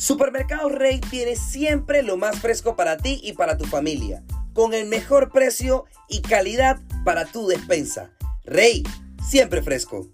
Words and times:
Supermercado 0.00 0.70
Rey 0.70 0.98
tiene 0.98 1.36
siempre 1.36 2.02
lo 2.02 2.16
más 2.16 2.40
fresco 2.40 2.74
para 2.74 2.96
ti 2.96 3.20
y 3.22 3.34
para 3.34 3.58
tu 3.58 3.66
familia, 3.66 4.24
con 4.54 4.72
el 4.72 4.88
mejor 4.88 5.30
precio 5.30 5.84
y 6.08 6.22
calidad 6.22 6.80
para 7.04 7.26
tu 7.26 7.46
despensa. 7.46 8.10
Rey, 8.42 8.82
siempre 9.22 9.60
fresco. 9.60 10.08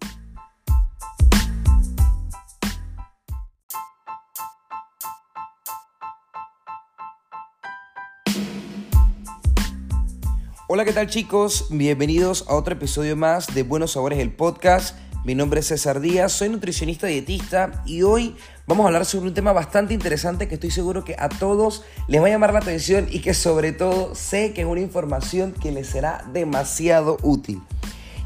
Hola, 10.66 10.84
¿qué 10.84 10.93
tal 10.93 11.09
chicos? 11.09 11.68
Bienvenidos 11.71 12.45
a 12.48 12.57
otro 12.57 12.75
episodio 12.75 13.14
más 13.14 13.55
de 13.55 13.62
Buenos 13.62 13.93
Sabores, 13.93 14.18
el 14.18 14.34
podcast. 14.34 14.96
Mi 15.26 15.35
nombre 15.35 15.58
es 15.58 15.66
César 15.66 15.98
Díaz, 15.98 16.30
soy 16.30 16.50
nutricionista 16.50 17.08
dietista 17.08 17.82
y 17.84 18.03
hoy 18.03 18.36
vamos 18.68 18.84
a 18.84 18.86
hablar 18.86 19.04
sobre 19.04 19.26
un 19.26 19.34
tema 19.34 19.53
bastante 19.53 19.93
interesante 19.93 20.46
que 20.46 20.54
estoy 20.54 20.71
seguro 20.71 21.03
que 21.03 21.17
a 21.18 21.29
todos 21.29 21.82
les 22.07 22.22
va 22.22 22.29
a 22.29 22.30
llamar 22.30 22.53
la 22.53 22.61
atención 22.61 23.08
y 23.11 23.18
que 23.18 23.34
sobre 23.34 23.72
todo 23.72 24.14
sé 24.14 24.53
que 24.53 24.61
es 24.61 24.67
una 24.68 24.82
información 24.82 25.50
que 25.50 25.72
les 25.72 25.89
será 25.89 26.25
demasiado 26.32 27.17
útil. 27.25 27.61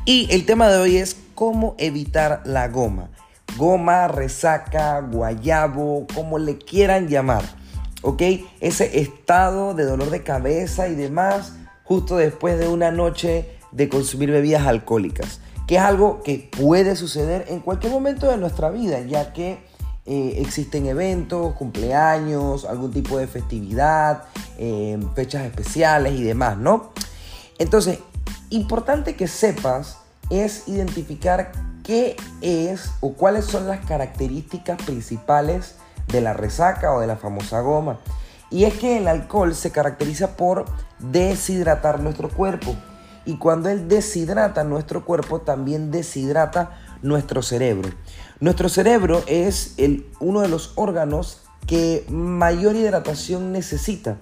Y 0.05 0.29
el 0.31 0.45
tema 0.45 0.69
de 0.69 0.79
hoy 0.79 0.99
es 0.99 1.17
cómo 1.35 1.75
evitar 1.79 2.43
la 2.45 2.69
goma. 2.69 3.09
Goma, 3.57 4.07
resaca, 4.07 5.01
guayabo, 5.01 6.07
como 6.15 6.39
le 6.39 6.59
quieran 6.59 7.09
llamar. 7.09 7.45
¿Ok? 8.03 8.21
Ese 8.61 9.01
estado 9.01 9.73
de 9.73 9.85
dolor 9.85 10.11
de 10.11 10.23
cabeza 10.23 10.87
y 10.89 10.97
demás 10.97 11.55
justo 11.83 12.19
después 12.19 12.59
de 12.59 12.69
una 12.69 12.91
noche 12.91 13.49
de 13.73 13.89
consumir 13.89 14.31
bebidas 14.31 14.67
alcohólicas 14.67 15.41
que 15.71 15.77
es 15.77 15.83
algo 15.83 16.21
que 16.25 16.51
puede 16.51 16.97
suceder 16.97 17.45
en 17.47 17.61
cualquier 17.61 17.93
momento 17.93 18.27
de 18.27 18.37
nuestra 18.37 18.71
vida, 18.71 19.03
ya 19.03 19.33
que 19.33 19.63
eh, 20.05 20.35
existen 20.39 20.87
eventos, 20.87 21.55
cumpleaños, 21.55 22.65
algún 22.65 22.91
tipo 22.91 23.19
de 23.19 23.29
festividad, 23.29 24.25
eh, 24.59 24.99
fechas 25.15 25.45
especiales 25.45 26.15
y 26.15 26.25
demás, 26.25 26.59
¿no? 26.59 26.91
Entonces, 27.61 28.01
importante 28.49 29.15
que 29.15 29.29
sepas 29.29 29.99
es 30.29 30.67
identificar 30.67 31.53
qué 31.85 32.17
es 32.41 32.91
o 32.99 33.13
cuáles 33.13 33.45
son 33.45 33.69
las 33.69 33.87
características 33.87 34.83
principales 34.83 35.77
de 36.09 36.21
la 36.21 36.33
resaca 36.33 36.93
o 36.93 36.99
de 36.99 37.07
la 37.07 37.15
famosa 37.15 37.61
goma. 37.61 38.01
Y 38.51 38.65
es 38.65 38.75
que 38.75 38.97
el 38.97 39.07
alcohol 39.07 39.55
se 39.55 39.71
caracteriza 39.71 40.37
por 40.37 40.65
deshidratar 40.99 42.01
nuestro 42.01 42.29
cuerpo. 42.29 42.75
Y 43.31 43.37
cuando 43.37 43.69
él 43.69 43.87
deshidrata 43.87 44.65
nuestro 44.65 45.05
cuerpo, 45.05 45.43
también 45.43 45.93
deshidrata 45.93 46.81
nuestro 47.01 47.43
cerebro. 47.43 47.89
Nuestro 48.41 48.69
cerebro 48.69 49.23
es 49.29 49.75
el, 49.77 50.11
uno 50.19 50.41
de 50.41 50.49
los 50.49 50.73
órganos 50.75 51.43
que 51.65 52.05
mayor 52.09 52.75
hidratación 52.75 53.53
necesita 53.53 54.17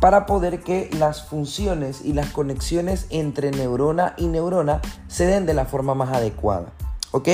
para 0.00 0.24
poder 0.24 0.60
que 0.60 0.88
las 0.98 1.24
funciones 1.24 2.00
y 2.02 2.14
las 2.14 2.30
conexiones 2.30 3.04
entre 3.10 3.50
neurona 3.50 4.14
y 4.16 4.26
neurona 4.26 4.80
se 5.06 5.26
den 5.26 5.44
de 5.44 5.52
la 5.52 5.66
forma 5.66 5.94
más 5.94 6.16
adecuada. 6.16 6.72
¿Ok? 7.10 7.28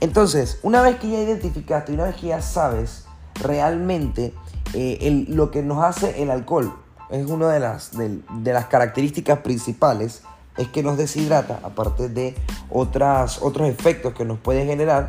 Entonces, 0.00 0.58
una 0.62 0.80
vez 0.80 0.96
que 0.96 1.10
ya 1.10 1.20
identificaste, 1.20 1.92
una 1.92 2.04
vez 2.04 2.16
que 2.16 2.28
ya 2.28 2.40
sabes 2.40 3.04
realmente 3.42 4.32
eh, 4.72 5.26
lo 5.28 5.50
que 5.50 5.62
nos 5.62 5.84
hace 5.84 6.22
el 6.22 6.30
alcohol, 6.30 6.72
es 7.10 7.26
una 7.26 7.50
de 7.50 7.60
las, 7.60 7.90
de 7.92 8.52
las 8.54 8.64
características 8.68 9.40
principales 9.40 10.22
es 10.56 10.68
que 10.68 10.82
nos 10.82 10.96
deshidrata, 10.96 11.60
aparte 11.62 12.08
de 12.08 12.34
otras, 12.70 13.42
otros 13.42 13.68
efectos 13.68 14.14
que 14.14 14.24
nos 14.24 14.38
puede 14.38 14.66
generar, 14.66 15.08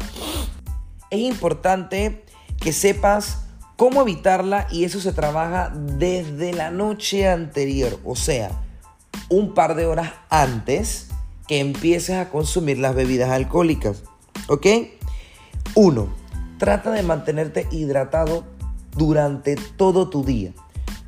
es 1.10 1.20
importante 1.20 2.24
que 2.60 2.74
sepas 2.74 3.46
cómo 3.76 4.02
evitarla 4.02 4.68
y 4.72 4.84
eso 4.84 5.00
se 5.00 5.14
trabaja 5.14 5.72
desde 5.74 6.54
la 6.54 6.72
noche 6.72 7.30
anterior, 7.30 8.00
o 8.04 8.16
sea, 8.16 8.52
un 9.30 9.54
par 9.54 9.76
de 9.76 9.86
horas 9.86 10.14
antes 10.30 11.08
que 11.48 11.60
empieces 11.60 12.18
a 12.18 12.30
consumir 12.30 12.78
las 12.78 12.96
bebidas 12.96 13.30
alcohólicas. 13.30 14.04
¿Ok? 14.50 14.66
Uno, 15.76 16.10
Trata 16.58 16.90
de 16.90 17.04
mantenerte 17.04 17.68
hidratado 17.70 18.44
durante 18.96 19.56
todo 19.56 20.10
tu 20.10 20.24
día, 20.24 20.54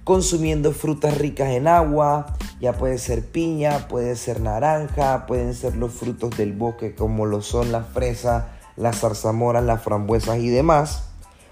consumiendo 0.09 0.71
frutas 0.71 1.19
ricas 1.19 1.49
en 1.49 1.67
agua, 1.67 2.35
ya 2.59 2.73
puede 2.73 2.97
ser 2.97 3.23
piña, 3.27 3.87
puede 3.87 4.15
ser 4.15 4.41
naranja, 4.41 5.27
pueden 5.27 5.53
ser 5.53 5.75
los 5.75 5.93
frutos 5.93 6.35
del 6.35 6.53
bosque 6.53 6.95
como 6.95 7.27
lo 7.27 7.43
son 7.43 7.71
las 7.71 7.85
fresas, 7.89 8.45
las 8.75 9.01
zarzamoras, 9.01 9.63
las 9.63 9.83
frambuesas 9.83 10.39
y 10.39 10.49
demás. 10.49 11.09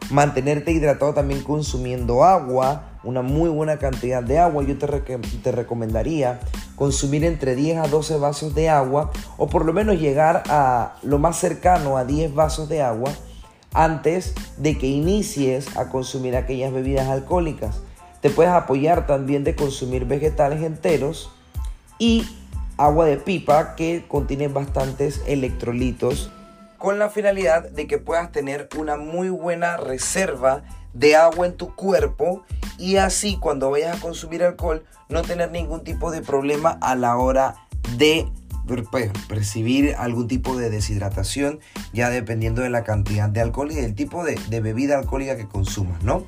Mantenerte 0.10 0.72
hidratado 0.72 1.14
también 1.14 1.44
consumiendo 1.44 2.24
agua, 2.24 2.98
una 3.04 3.22
muy 3.22 3.48
buena 3.48 3.78
cantidad 3.78 4.24
de 4.24 4.40
agua. 4.40 4.64
Yo 4.64 4.76
te, 4.80 4.88
te 4.88 5.52
recomendaría 5.52 6.40
consumir 6.76 7.26
entre 7.26 7.54
10 7.54 7.78
a 7.78 7.88
12 7.88 8.18
vasos 8.18 8.56
de 8.56 8.70
agua 8.70 9.12
o 9.38 9.46
por 9.46 9.66
lo 9.66 9.74
menos 9.74 10.00
llegar 10.00 10.42
a 10.50 10.96
lo 11.04 11.20
más 11.20 11.38
cercano 11.38 11.96
a 11.96 12.06
10 12.06 12.34
vasos 12.34 12.68
de 12.70 12.82
agua 12.82 13.12
antes 13.76 14.34
de 14.58 14.80
que 14.80 14.88
inicies 14.88 15.78
a 15.78 15.90
consumir 15.90 16.36
aquellas 16.36 16.74
bebidas 16.74 17.08
alcohólicas. 17.08 17.82
Te 18.22 18.30
puedes 18.30 18.52
apoyar 18.52 19.08
también 19.08 19.44
de 19.44 19.56
consumir 19.56 20.06
vegetales 20.06 20.64
enteros 20.64 21.32
y 22.00 22.26
agua 22.78 23.06
de 23.06 23.18
pipa 23.18 23.76
que 23.76 24.06
contiene 24.08 24.48
bastantes 24.48 25.22
electrolitos 25.28 26.32
con 26.78 27.00
la 27.00 27.10
finalidad 27.10 27.70
de 27.70 27.88
que 27.88 27.98
puedas 27.98 28.32
tener 28.32 28.70
una 28.78 28.98
muy 28.98 29.30
buena 29.30 29.78
reserva 29.78 30.64
de 30.94 31.16
agua 31.16 31.48
en 31.48 31.58
tu 31.58 31.76
cuerpo 31.76 32.44
y 32.78 32.98
así 32.98 33.38
cuando 33.40 33.72
vayas 33.72 33.98
a 33.98 34.00
consumir 34.00 34.44
alcohol 34.44 34.86
no 35.10 35.22
tener 35.24 35.52
ningún 35.52 35.84
tipo 35.84 36.12
de 36.12 36.22
problema 36.22 36.78
a 36.82 36.96
la 36.96 37.18
hora 37.18 37.56
de 37.98 38.28
percibir 39.28 39.96
algún 39.98 40.28
tipo 40.28 40.58
de 40.58 40.70
deshidratación 40.70 41.60
ya 41.94 42.10
dependiendo 42.10 42.62
de 42.62 42.70
la 42.70 42.84
cantidad 42.84 43.30
de 43.30 43.42
alcohol 43.42 43.72
y 43.72 43.76
del 43.76 43.96
tipo 43.96 44.24
de, 44.24 44.40
de 44.50 44.60
bebida 44.60 44.98
alcohólica 44.98 45.38
que 45.38 45.48
consumas, 45.48 46.04
¿no? 46.04 46.26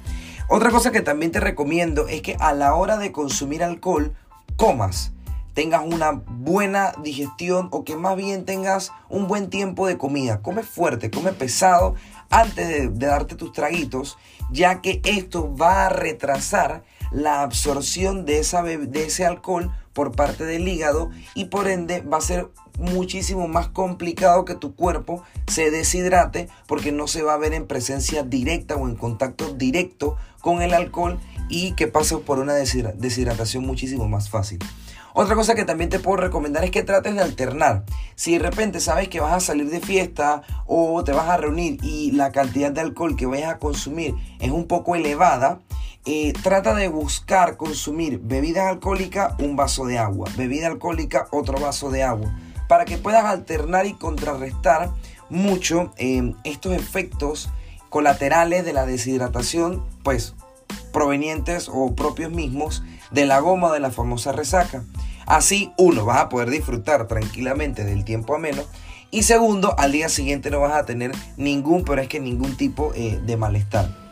Otra 0.51 0.71
cosa 0.71 0.91
que 0.91 1.01
también 1.01 1.31
te 1.31 1.39
recomiendo 1.39 2.07
es 2.07 2.23
que 2.23 2.35
a 2.39 2.53
la 2.53 2.73
hora 2.73 2.97
de 2.97 3.11
consumir 3.11 3.63
alcohol, 3.63 4.15
comas, 4.55 5.11
tengas 5.53 5.83
una 5.85 6.11
buena 6.11 6.91
digestión 7.03 7.67
o 7.69 7.83
que 7.83 7.95
más 7.95 8.15
bien 8.15 8.45
tengas 8.45 8.91
un 9.09 9.27
buen 9.27 9.51
tiempo 9.51 9.85
de 9.85 9.99
comida. 9.99 10.41
Come 10.41 10.63
fuerte, 10.63 11.11
come 11.11 11.33
pesado 11.33 11.93
antes 12.31 12.67
de, 12.67 12.89
darte 12.89 13.35
tus 13.35 13.53
traguitos, 13.53 14.17
ya 14.49 14.81
que 14.81 15.01
esto 15.03 15.55
va 15.55 15.85
a 15.85 15.89
retrasar 15.89 16.83
la 17.11 17.43
absorción 17.43 18.25
de, 18.25 18.39
ese 18.39 19.25
alcohol 19.27 19.71
por 19.99 20.13
parte 20.13 20.45
del 20.45 20.65
hígado 20.65 21.11
y 21.35 21.45
por 21.47 21.67
ende 21.67 21.99
va 21.99 22.19
a 22.19 22.21
ser 22.21 22.47
muchísimo 22.77 23.49
más 23.49 23.67
complicado 23.67 24.45
que 24.45 24.55
tu 24.55 24.73
cuerpo 24.73 25.23
se 25.47 25.71
deshidrate 25.71 26.47
porque 26.67 26.93
no 26.93 27.05
se 27.05 27.21
va 27.21 27.33
a 27.33 27.37
ver 27.37 27.53
en 27.53 27.67
presencia 27.67 28.23
directa 28.23 28.77
o 28.77 28.87
en 28.87 28.95
contacto 28.95 29.53
directo 29.55 30.15
con 30.39 30.61
el 30.61 30.73
alcohol 30.73 31.19
y 31.49 31.73
que 31.73 31.87
pase 31.87 32.15
por 32.15 32.39
una 32.39 32.53
deshidratación 32.53 33.65
muchísimo 33.65 34.07
más 34.07 34.29
fácil. 34.29 34.59
Otra 35.13 35.35
cosa 35.35 35.53
que 35.53 35.65
también 35.65 35.89
te 35.89 35.99
puedo 35.99 36.15
recomendar 36.15 36.63
es 36.63 36.71
que 36.71 36.83
trates 36.83 37.13
de 37.13 37.21
alternar. 37.21 37.83
Si 38.15 38.37
de 38.37 38.39
repente 38.39 38.79
sabes 38.79 39.09
que 39.09 39.19
vas 39.19 39.33
a 39.33 39.41
salir 39.41 39.69
de 39.69 39.81
fiesta 39.81 40.43
o 40.65 41.03
te 41.03 41.11
vas 41.11 41.27
a 41.27 41.35
reunir 41.35 41.77
y 41.83 42.11
la 42.11 42.31
cantidad 42.31 42.71
de 42.71 42.79
alcohol 42.79 43.17
que 43.17 43.25
vayas 43.25 43.55
a 43.55 43.59
consumir 43.59 44.15
es 44.39 44.51
un 44.51 44.65
poco 44.65 44.95
elevada, 44.95 45.59
eh, 46.05 46.33
trata 46.41 46.73
de 46.73 46.87
buscar 46.87 47.57
consumir 47.57 48.19
bebida 48.19 48.69
alcohólica, 48.69 49.35
un 49.39 49.55
vaso 49.55 49.85
de 49.85 49.97
agua, 49.97 50.29
bebida 50.37 50.67
alcohólica, 50.67 51.27
otro 51.31 51.59
vaso 51.59 51.91
de 51.91 52.03
agua, 52.03 52.33
para 52.67 52.85
que 52.85 52.97
puedas 52.97 53.25
alternar 53.25 53.85
y 53.85 53.93
contrarrestar 53.93 54.91
mucho 55.29 55.93
eh, 55.97 56.33
estos 56.43 56.73
efectos 56.73 57.49
colaterales 57.89 58.65
de 58.65 58.73
la 58.73 58.85
deshidratación, 58.85 59.83
pues 60.03 60.35
provenientes 60.93 61.69
o 61.71 61.95
propios 61.95 62.31
mismos 62.31 62.83
de 63.11 63.25
la 63.25 63.39
goma 63.39 63.71
de 63.71 63.79
la 63.79 63.91
famosa 63.91 64.31
resaca. 64.31 64.83
Así, 65.25 65.73
uno, 65.77 66.05
vas 66.05 66.19
a 66.19 66.29
poder 66.29 66.49
disfrutar 66.49 67.07
tranquilamente 67.07 67.83
del 67.83 68.03
tiempo 68.03 68.35
ameno. 68.35 68.63
Y 69.11 69.23
segundo, 69.23 69.75
al 69.77 69.91
día 69.91 70.09
siguiente 70.09 70.49
no 70.51 70.59
vas 70.59 70.73
a 70.73 70.85
tener 70.85 71.11
ningún, 71.37 71.83
pero 71.83 72.01
es 72.01 72.07
que 72.07 72.19
ningún 72.19 72.57
tipo 72.57 72.93
eh, 72.95 73.19
de 73.23 73.37
malestar. 73.37 74.08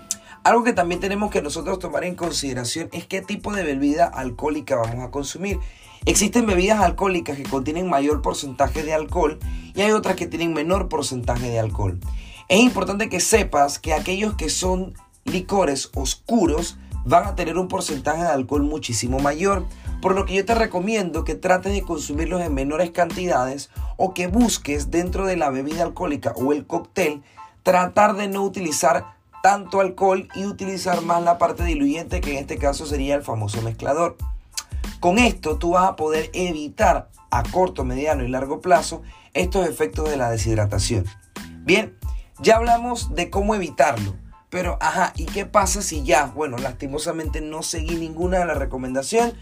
Algo 0.47 0.63
que 0.63 0.71
también 0.71 1.01
tenemos 1.01 1.29
que 1.29 1.41
nosotros 1.41 1.77
tomar 1.77 2.05
en 2.05 2.15
consideración 2.15 2.88
es 2.94 3.05
qué 3.05 3.21
tipo 3.21 3.51
de 3.51 3.63
bebida 3.63 4.05
alcohólica 4.05 4.77
vamos 4.77 5.05
a 5.05 5.11
consumir. 5.11 5.59
Existen 6.05 6.45
bebidas 6.45 6.79
alcohólicas 6.79 7.35
que 7.35 7.44
contienen 7.44 7.89
mayor 7.89 8.21
porcentaje 8.21 8.81
de 8.81 8.94
alcohol 8.94 9.39
y 9.75 9.81
hay 9.81 9.91
otras 9.91 10.15
que 10.15 10.25
tienen 10.25 10.53
menor 10.53 10.88
porcentaje 10.88 11.49
de 11.49 11.59
alcohol. 11.59 11.99
Es 12.47 12.61
importante 12.61 13.09
que 13.09 13.19
sepas 13.19 13.77
que 13.77 13.94
aquellos 13.94 14.35
que 14.35 14.47
son 14.49 14.94
licores 15.25 15.91
oscuros 15.95 16.77
van 17.03 17.25
a 17.25 17.35
tener 17.35 17.57
un 17.57 17.67
porcentaje 17.67 18.21
de 18.21 18.29
alcohol 18.29 18.63
muchísimo 18.63 19.19
mayor, 19.19 19.65
por 20.01 20.15
lo 20.15 20.25
que 20.25 20.35
yo 20.35 20.45
te 20.45 20.55
recomiendo 20.55 21.25
que 21.25 21.35
trates 21.35 21.73
de 21.73 21.81
consumirlos 21.81 22.41
en 22.41 22.53
menores 22.53 22.91
cantidades 22.91 23.69
o 23.97 24.13
que 24.13 24.27
busques 24.27 24.91
dentro 24.91 25.25
de 25.25 25.35
la 25.35 25.50
bebida 25.50 25.83
alcohólica 25.83 26.31
o 26.38 26.53
el 26.53 26.65
cóctel 26.65 27.21
tratar 27.63 28.15
de 28.15 28.29
no 28.29 28.43
utilizar 28.43 29.16
tanto 29.42 29.80
alcohol 29.80 30.28
y 30.36 30.45
utilizar 30.45 31.01
más 31.01 31.22
la 31.24 31.38
parte 31.38 31.63
diluyente 31.63 32.22
que 32.22 32.31
en 32.31 32.38
este 32.38 32.57
caso 32.57 32.86
sería 32.86 33.16
el 33.16 33.24
famoso 33.24 33.62
mezclador. 33.62 34.18
Con 35.00 35.19
esto 35.19 35.57
tú 35.57 35.72
vas 35.72 35.89
a 35.89 35.95
poder 35.95 36.30
evitar 36.34 37.10
a 37.30 37.44
corto, 37.44 37.84
mediano 37.84 38.24
y 38.24 38.30
largo 38.30 38.62
plazo 38.62 39.04
estos 39.34 39.68
efectos 39.68 40.10
de 40.10 40.18
la 40.18 40.30
deshidratación. 40.30 41.06
Bien, 41.63 41.98
ya 42.39 42.57
hablamos 42.57 43.13
de 43.13 43.30
cómo 43.30 43.56
evitarlo, 43.56 44.16
pero 44.50 44.78
ajá, 44.81 45.13
¿y 45.16 45.25
qué 45.25 45.45
pasa 45.45 45.81
si 45.81 46.04
ya, 46.04 46.25
bueno, 46.28 46.57
lastimosamente 46.57 47.42
no 47.42 47.63
seguí 47.63 47.95
ninguna 47.95 48.39
de 48.39 48.45
las 48.45 48.57
recomendaciones? 48.57 49.34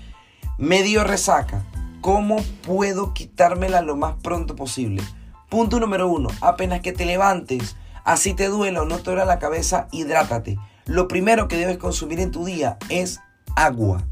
Medio 0.57 1.03
resaca. 1.03 1.63
¿Cómo 2.01 2.37
puedo 2.65 3.13
quitármela 3.13 3.81
lo 3.81 3.95
más 3.95 4.15
pronto 4.21 4.55
posible? 4.55 5.03
Punto 5.49 5.79
número 5.79 6.07
uno, 6.07 6.29
apenas 6.41 6.81
que 6.81 6.91
te 6.91 7.05
levantes, 7.05 7.75
así 8.05 8.33
te 8.33 8.47
duela 8.47 8.83
o 8.83 8.85
no 8.85 8.99
te 8.99 9.11
duele 9.11 9.25
la 9.25 9.39
cabeza, 9.39 9.87
hidrátate. 9.91 10.57
Lo 10.85 11.09
primero 11.09 11.49
que 11.49 11.57
debes 11.57 11.77
consumir 11.77 12.21
en 12.21 12.31
tu 12.31 12.45
día 12.45 12.77
es 12.89 13.19
agua. 13.55 14.05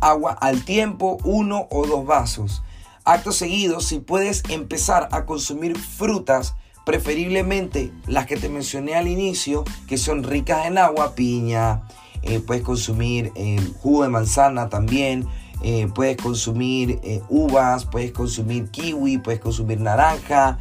Agua 0.00 0.32
al 0.32 0.64
tiempo, 0.64 1.18
uno 1.24 1.66
o 1.70 1.86
dos 1.86 2.06
vasos. 2.06 2.62
Acto 3.04 3.32
seguido, 3.32 3.80
si 3.80 3.98
puedes 3.98 4.42
empezar 4.48 5.08
a 5.10 5.24
consumir 5.24 5.78
frutas, 5.78 6.54
preferiblemente 6.84 7.92
las 8.06 8.26
que 8.26 8.36
te 8.36 8.48
mencioné 8.48 8.94
al 8.94 9.08
inicio, 9.08 9.64
que 9.88 9.98
son 9.98 10.22
ricas 10.22 10.66
en 10.66 10.78
agua, 10.78 11.14
piña, 11.14 11.82
eh, 12.22 12.40
puedes 12.40 12.62
consumir 12.62 13.32
eh, 13.34 13.60
jugo 13.80 14.02
de 14.02 14.08
manzana 14.08 14.68
también, 14.68 15.26
eh, 15.62 15.88
puedes 15.94 16.16
consumir 16.16 17.00
uvas, 17.28 17.86
puedes 17.86 18.12
consumir 18.12 18.70
kiwi, 18.70 19.18
puedes 19.18 19.40
consumir 19.40 19.80
naranja, 19.80 20.58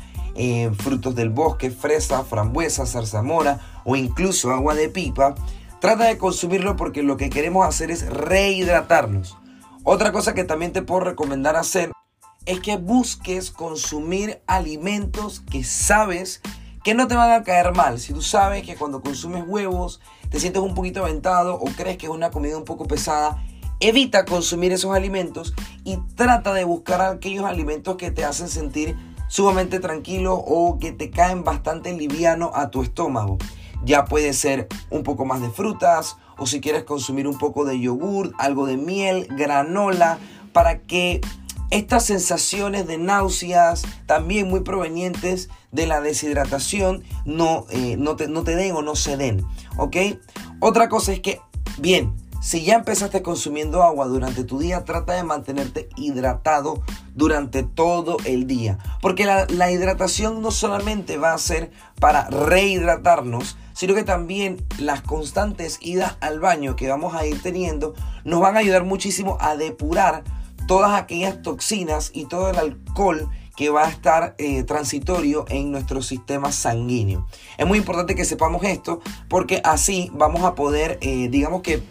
frutos 0.77 1.15
del 1.15 1.29
bosque, 1.29 1.71
fresa, 1.71 2.23
frambuesa, 2.23 2.85
zarzamora 2.85 3.59
o 3.85 3.95
incluso 3.95 4.51
agua 4.51 4.75
de 4.75 4.89
pipa. 4.89 5.35
Trata 5.79 6.05
de 6.05 6.17
consumirlo 6.17 6.75
porque 6.75 7.03
lo 7.03 7.17
que 7.17 7.29
queremos 7.29 7.65
hacer 7.65 7.91
es 7.91 8.05
rehidratarnos. 8.07 9.37
Otra 9.83 10.11
cosa 10.11 10.33
que 10.33 10.43
también 10.43 10.73
te 10.73 10.81
puedo 10.81 11.01
recomendar 11.01 11.55
hacer 11.55 11.91
es 12.45 12.59
que 12.59 12.77
busques 12.77 13.51
consumir 13.51 14.41
alimentos 14.47 15.41
que 15.41 15.63
sabes 15.63 16.41
que 16.83 16.93
no 16.93 17.07
te 17.07 17.15
van 17.15 17.31
a 17.31 17.43
caer 17.43 17.73
mal. 17.73 17.99
Si 17.99 18.13
tú 18.13 18.21
sabes 18.21 18.63
que 18.63 18.75
cuando 18.75 19.01
consumes 19.01 19.43
huevos 19.47 20.01
te 20.29 20.39
sientes 20.39 20.61
un 20.61 20.75
poquito 20.75 21.03
aventado 21.03 21.55
o 21.55 21.65
crees 21.65 21.97
que 21.97 22.05
es 22.05 22.11
una 22.11 22.29
comida 22.29 22.57
un 22.57 22.65
poco 22.65 22.85
pesada, 22.87 23.43
evita 23.79 24.25
consumir 24.25 24.71
esos 24.71 24.95
alimentos 24.95 25.53
y 25.83 25.97
trata 26.15 26.53
de 26.53 26.63
buscar 26.63 27.01
aquellos 27.01 27.45
alimentos 27.45 27.95
que 27.97 28.11
te 28.11 28.23
hacen 28.23 28.47
sentir 28.47 28.95
sumamente 29.27 29.79
tranquilo 29.79 30.35
o 30.35 30.79
que 30.79 30.91
te 30.91 31.09
caen 31.09 31.43
bastante 31.43 31.93
liviano 31.93 32.51
a 32.53 32.69
tu 32.69 32.81
estómago. 32.81 33.37
Ya 33.83 34.05
puede 34.05 34.33
ser 34.33 34.67
un 34.89 35.03
poco 35.03 35.25
más 35.25 35.41
de 35.41 35.49
frutas 35.49 36.17
o 36.37 36.45
si 36.45 36.61
quieres 36.61 36.83
consumir 36.83 37.27
un 37.27 37.37
poco 37.37 37.65
de 37.65 37.79
yogur, 37.79 38.33
algo 38.37 38.65
de 38.65 38.77
miel, 38.77 39.27
granola, 39.31 40.17
para 40.53 40.79
que 40.81 41.21
estas 41.69 42.05
sensaciones 42.05 42.87
de 42.87 42.97
náuseas, 42.97 43.83
también 44.05 44.47
muy 44.47 44.61
provenientes 44.61 45.49
de 45.71 45.87
la 45.87 46.01
deshidratación, 46.01 47.03
no, 47.25 47.65
eh, 47.69 47.95
no, 47.97 48.15
te, 48.15 48.27
no 48.27 48.43
te 48.43 48.55
den 48.55 48.75
o 48.75 48.81
no 48.81 48.95
se 48.95 49.17
den. 49.17 49.45
¿Ok? 49.77 49.97
Otra 50.59 50.89
cosa 50.89 51.11
es 51.11 51.19
que, 51.19 51.41
bien, 51.77 52.15
si 52.41 52.63
ya 52.63 52.75
empezaste 52.75 53.21
consumiendo 53.23 53.83
agua 53.83 54.05
durante 54.05 54.43
tu 54.43 54.59
día, 54.59 54.85
trata 54.85 55.13
de 55.13 55.23
mantenerte 55.23 55.89
hidratado 55.95 56.83
durante 57.15 57.63
todo 57.63 58.17
el 58.25 58.45
día. 58.45 58.77
Porque 59.01 59.25
la, 59.25 59.71
hidratación 59.71 60.41
no 60.41 60.51
solamente 60.51 61.17
va 61.17 61.33
a 61.33 61.37
ser 61.37 61.71
para 61.99 62.29
rehidratarnos, 62.29 63.57
sino 63.73 63.95
que 63.95 64.03
también 64.03 64.63
las 64.77 65.01
constantes 65.01 65.79
idas 65.81 66.17
al 66.21 66.39
baño 66.39 66.75
que 66.75 66.89
vamos 66.89 67.15
a 67.15 67.25
ir 67.25 67.41
teniendo 67.41 67.93
nos 68.23 68.41
van 68.41 68.55
a 68.55 68.59
ayudar 68.59 68.83
muchísimo 68.83 69.37
a 69.39 69.55
depurar 69.55 70.23
todas 70.67 70.99
aquellas 70.99 71.41
toxinas 71.41 72.11
y 72.13 72.25
todo 72.25 72.49
el 72.49 72.57
alcohol 72.57 73.29
que 73.55 73.69
va 73.69 73.85
a 73.85 73.89
estar 73.89 74.35
eh, 74.37 74.63
transitorio 74.63 75.45
en 75.47 75.71
nuestro 75.71 76.01
sistema 76.01 76.51
sanguíneo. 76.51 77.25
Es 77.57 77.65
muy 77.65 77.77
importante 77.77 78.15
que 78.15 78.25
sepamos 78.25 78.63
esto 78.63 78.99
porque 79.29 79.61
así 79.63 80.11
vamos 80.13 80.43
a 80.43 80.55
poder, 80.55 80.97
eh, 81.01 81.29
digamos 81.29 81.61
que, 81.61 81.81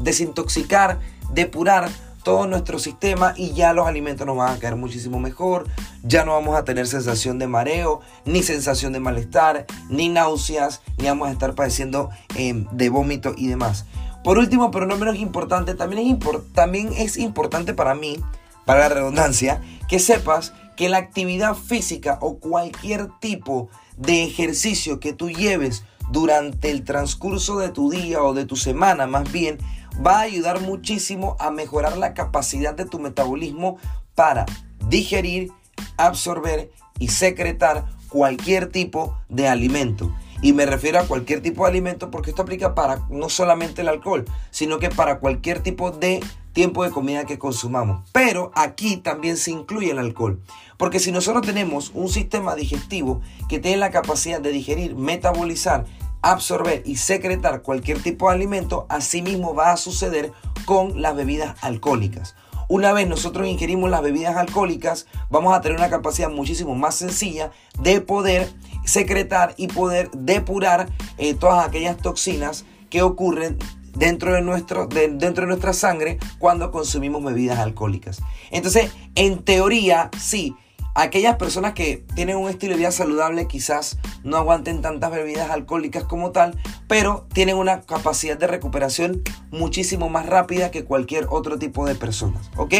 desintoxicar, 0.00 0.98
depurar 1.32 1.88
todo 2.24 2.46
nuestro 2.48 2.80
sistema 2.80 3.34
y 3.36 3.52
ya 3.52 3.72
los 3.72 3.86
alimentos 3.86 4.26
nos 4.26 4.36
van 4.36 4.56
a 4.56 4.58
caer 4.58 4.74
muchísimo 4.74 5.20
mejor, 5.20 5.68
ya 6.02 6.24
no 6.24 6.32
vamos 6.32 6.56
a 6.56 6.64
tener 6.64 6.88
sensación 6.88 7.38
de 7.38 7.46
mareo, 7.46 8.00
ni 8.24 8.42
sensación 8.42 8.92
de 8.92 9.00
malestar, 9.00 9.66
ni 9.88 10.08
náuseas, 10.08 10.82
ni 10.98 11.06
vamos 11.06 11.28
a 11.28 11.32
estar 11.32 11.54
padeciendo 11.54 12.10
eh, 12.34 12.64
de 12.72 12.88
vómito 12.88 13.34
y 13.36 13.46
demás. 13.46 13.84
Por 14.24 14.38
último, 14.38 14.70
pero 14.70 14.86
no 14.86 14.96
menos 14.96 15.16
importante, 15.16 15.74
también 15.74 16.18
es, 16.18 16.52
también 16.54 16.92
es 16.96 17.18
importante 17.18 17.74
para 17.74 17.94
mí, 17.94 18.18
para 18.64 18.80
la 18.80 18.88
redundancia, 18.88 19.60
que 19.86 19.98
sepas 19.98 20.54
que 20.76 20.88
la 20.88 20.98
actividad 20.98 21.54
física 21.54 22.18
o 22.22 22.38
cualquier 22.38 23.08
tipo 23.20 23.68
de 23.96 24.24
ejercicio 24.24 24.98
que 24.98 25.12
tú 25.12 25.30
lleves 25.30 25.84
durante 26.10 26.70
el 26.70 26.84
transcurso 26.84 27.58
de 27.58 27.68
tu 27.68 27.90
día 27.90 28.22
o 28.22 28.34
de 28.34 28.44
tu 28.44 28.56
semana 28.56 29.06
más 29.06 29.30
bien, 29.30 29.58
va 30.04 30.18
a 30.18 30.22
ayudar 30.22 30.60
muchísimo 30.60 31.36
a 31.38 31.50
mejorar 31.50 31.96
la 31.96 32.14
capacidad 32.14 32.74
de 32.74 32.84
tu 32.84 32.98
metabolismo 32.98 33.78
para 34.14 34.46
digerir, 34.88 35.50
absorber 35.96 36.70
y 36.98 37.08
secretar 37.08 37.86
cualquier 38.08 38.70
tipo 38.70 39.18
de 39.28 39.48
alimento. 39.48 40.14
Y 40.42 40.52
me 40.52 40.66
refiero 40.66 40.98
a 41.00 41.06
cualquier 41.06 41.40
tipo 41.40 41.64
de 41.64 41.70
alimento 41.70 42.10
porque 42.10 42.30
esto 42.30 42.42
aplica 42.42 42.74
para 42.74 43.06
no 43.08 43.28
solamente 43.28 43.80
el 43.80 43.88
alcohol, 43.88 44.24
sino 44.50 44.78
que 44.78 44.90
para 44.90 45.18
cualquier 45.18 45.60
tipo 45.60 45.90
de 45.90 46.20
tiempo 46.52 46.84
de 46.84 46.90
comida 46.90 47.24
que 47.24 47.38
consumamos. 47.38 48.08
Pero 48.12 48.52
aquí 48.54 48.96
también 48.96 49.36
se 49.36 49.50
incluye 49.50 49.90
el 49.90 49.98
alcohol. 49.98 50.40
Porque 50.76 51.00
si 51.00 51.12
nosotros 51.12 51.46
tenemos 51.46 51.92
un 51.94 52.08
sistema 52.08 52.54
digestivo 52.54 53.20
que 53.48 53.58
tiene 53.58 53.76
la 53.78 53.90
capacidad 53.90 54.40
de 54.40 54.52
digerir, 54.52 54.96
metabolizar, 54.96 55.86
absorber 56.30 56.82
y 56.86 56.96
secretar 56.96 57.62
cualquier 57.62 58.02
tipo 58.02 58.28
de 58.28 58.34
alimento, 58.34 58.86
asimismo 58.88 59.54
va 59.54 59.72
a 59.72 59.76
suceder 59.76 60.32
con 60.64 61.02
las 61.02 61.14
bebidas 61.14 61.56
alcohólicas. 61.62 62.34
Una 62.68 62.92
vez 62.94 63.06
nosotros 63.06 63.46
ingerimos 63.46 63.90
las 63.90 64.02
bebidas 64.02 64.36
alcohólicas, 64.36 65.06
vamos 65.28 65.54
a 65.54 65.60
tener 65.60 65.76
una 65.76 65.90
capacidad 65.90 66.30
muchísimo 66.30 66.74
más 66.74 66.94
sencilla 66.94 67.50
de 67.78 68.00
poder 68.00 68.50
secretar 68.86 69.54
y 69.58 69.68
poder 69.68 70.10
depurar 70.12 70.88
eh, 71.18 71.34
todas 71.34 71.66
aquellas 71.66 71.98
toxinas 71.98 72.64
que 72.88 73.02
ocurren 73.02 73.58
dentro 73.94 74.32
de, 74.32 74.40
nuestro, 74.40 74.86
dentro 74.86 75.42
de 75.42 75.46
nuestra 75.46 75.74
sangre 75.74 76.18
cuando 76.38 76.70
consumimos 76.70 77.22
bebidas 77.22 77.58
alcohólicas. 77.58 78.22
Entonces, 78.50 78.90
en 79.14 79.42
teoría, 79.42 80.10
sí, 80.18 80.56
aquellas 80.94 81.36
personas 81.36 81.74
que 81.74 82.04
tienen 82.14 82.36
un 82.36 82.48
estilo 82.48 82.72
de 82.72 82.78
vida 82.78 82.92
saludable 82.92 83.46
quizás 83.46 83.98
no 84.22 84.36
aguanten 84.36 84.80
tantas 84.80 85.10
bebidas 85.10 85.50
alcohólicas 85.50 86.04
como 86.04 86.30
tal, 86.30 86.56
pero 86.88 87.26
tienen 87.32 87.56
una 87.56 87.82
capacidad 87.82 88.38
de 88.38 88.46
recuperación 88.46 89.22
muchísimo 89.50 90.08
más 90.08 90.26
rápida 90.26 90.70
que 90.70 90.84
cualquier 90.84 91.26
otro 91.30 91.58
tipo 91.58 91.86
de 91.86 91.94
personas, 91.94 92.50
¿ok? 92.56 92.74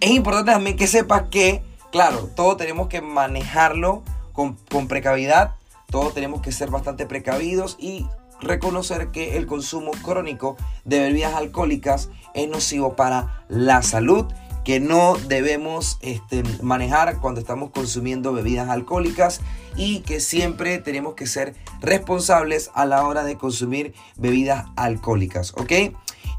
Es 0.00 0.10
importante 0.10 0.52
también 0.52 0.76
que 0.76 0.86
sepas 0.86 1.24
que, 1.30 1.62
claro, 1.90 2.30
todo 2.34 2.56
tenemos 2.56 2.88
que 2.88 3.00
manejarlo 3.00 4.02
con, 4.36 4.86
precavidad. 4.86 5.54
Todos 5.90 6.14
tenemos 6.14 6.42
que 6.42 6.52
ser 6.52 6.70
bastante 6.70 7.06
precavidos 7.06 7.76
y 7.80 8.06
reconocer 8.40 9.10
que 9.10 9.36
el 9.38 9.46
consumo 9.46 9.92
crónico 10.02 10.56
de 10.84 11.00
bebidas 11.00 11.34
alcohólicas 11.34 12.10
es 12.34 12.48
nocivo 12.48 12.94
para 12.94 13.44
la 13.48 13.82
salud, 13.82 14.26
que 14.66 14.80
no 14.80 15.16
debemos 15.28 15.96
este, 16.02 16.42
manejar 16.60 17.20
cuando 17.20 17.38
estamos 17.38 17.70
consumiendo 17.70 18.32
bebidas 18.32 18.68
alcohólicas 18.68 19.40
y 19.76 20.00
que 20.00 20.18
siempre 20.18 20.78
tenemos 20.78 21.14
que 21.14 21.28
ser 21.28 21.54
responsables 21.80 22.72
a 22.74 22.84
la 22.84 23.06
hora 23.06 23.22
de 23.22 23.36
consumir 23.36 23.94
bebidas 24.16 24.66
alcohólicas, 24.74 25.52
¿ok? 25.52 25.72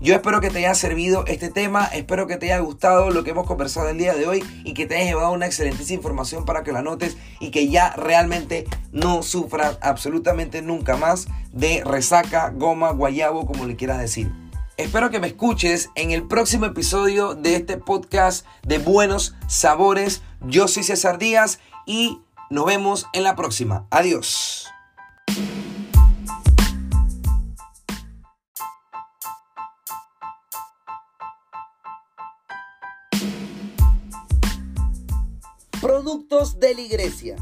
Yo 0.02 0.14
espero 0.14 0.42
que 0.42 0.50
te 0.50 0.58
haya 0.58 0.76
servido 0.76 1.24
este 1.26 1.50
tema, 1.50 1.86
espero 1.86 2.28
que 2.28 2.36
te 2.36 2.48
haya 2.48 2.60
gustado 2.60 3.12
lo 3.12 3.24
que 3.24 3.30
hemos 3.32 3.48
conversado 3.48 3.88
el 3.88 3.98
día 3.98 4.14
de 4.14 4.28
hoy 4.28 4.44
y 4.66 4.74
que 4.74 4.86
te 4.86 4.98
haya 4.98 5.06
llevado 5.06 5.32
una 5.32 5.46
excelentísima 5.46 5.96
información 5.96 6.44
para 6.44 6.64
que 6.64 6.74
la 6.74 6.82
notes 6.82 7.16
y 7.40 7.52
que 7.52 7.70
ya 7.70 7.94
realmente 7.94 8.66
no 8.92 9.24
sufras 9.24 9.78
absolutamente 9.82 10.62
nunca 10.62 10.98
más 10.98 11.28
de 11.54 11.82
resaca, 11.86 12.50
goma, 12.50 12.92
guayabo, 12.92 13.46
como 13.46 13.66
le 13.66 13.78
quieras 13.78 14.00
decir. 14.00 14.30
Espero 14.78 15.10
que 15.10 15.20
me 15.20 15.26
escuches 15.26 15.90
en 15.96 16.12
el 16.12 16.28
próximo 16.28 16.68
episodio 16.68 17.34
de 17.34 17.56
este 17.56 17.78
podcast 17.78 18.46
de 18.62 18.78
buenos 18.78 19.34
sabores. 19.48 20.22
Yo 20.42 20.68
soy 20.68 20.84
César 20.84 21.18
Díaz 21.18 21.60
y 21.88 22.22
nos 22.52 22.68
vemos 22.68 23.08
en 23.14 23.24
la 23.24 23.36
próxima. 23.36 23.88
Adiós. 23.90 24.68
Productos 35.82 36.60
de 36.60 36.76
la 36.76 36.82
iglesia. 36.82 37.36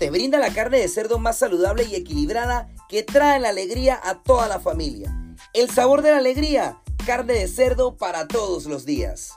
te 0.00 0.10
brinda 0.10 0.38
la 0.38 0.52
carne 0.52 0.78
de 0.78 0.88
cerdo 0.88 1.20
más 1.20 1.38
saludable 1.38 1.84
y 1.84 1.94
equilibrada 1.94 2.68
que 2.88 3.04
trae 3.04 3.38
la 3.38 3.50
alegría 3.50 4.00
a 4.02 4.22
toda 4.22 4.48
la 4.48 4.58
familia. 4.58 5.19
El 5.52 5.68
sabor 5.68 6.02
de 6.02 6.12
la 6.12 6.18
alegría, 6.18 6.80
carne 7.04 7.32
de 7.34 7.48
cerdo 7.48 7.96
para 7.96 8.28
todos 8.28 8.66
los 8.66 8.86
días. 8.86 9.32